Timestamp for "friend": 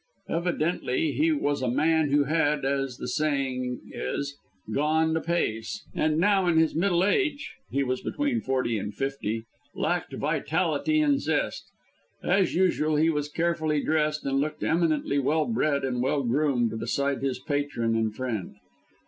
18.15-18.55